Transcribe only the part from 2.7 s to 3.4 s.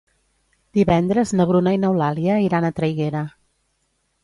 a Traiguera.